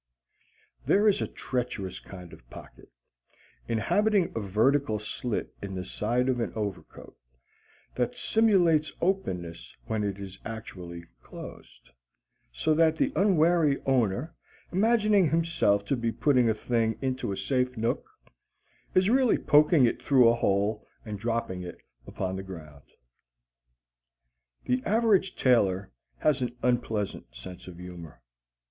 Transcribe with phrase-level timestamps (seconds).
[0.87, 2.89] There is a treacherous kind of pocket,
[3.67, 7.15] inhabiting a vertical slit in the side of an overcoat,
[7.93, 11.91] that simulates openness when it is actually closed;
[12.51, 14.33] so that the unwary owner,
[14.71, 18.03] imagining himself to be putting a thing into a safe nook,
[18.95, 21.77] is really poking it through a hole and dropping it
[22.07, 22.89] upon the ground.
[24.65, 28.23] The average tailor has an unpleasant sense of humor.